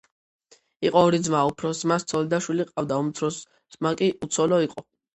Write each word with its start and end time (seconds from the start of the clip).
იყო 0.89 1.03
ორი 1.09 1.19
ძმა. 1.27 1.41
უფროს 1.51 1.83
ძმას 1.85 2.07
ცოლი 2.13 2.33
და 2.33 2.41
შვილი 2.49 2.69
ჰყავდა, 2.73 3.01
უმცროსი 3.05 3.49
ძმა 3.79 3.97
კი 4.05 4.13
უცოლო 4.29 4.65
იყო. 4.71 4.91